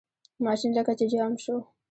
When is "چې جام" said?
0.99-1.33